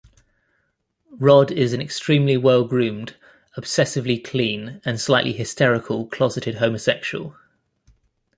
[1.11, 3.17] Rod is an extremely well-groomed,
[3.55, 7.35] obsessively clean, and slightly hysterical closeted homosexual.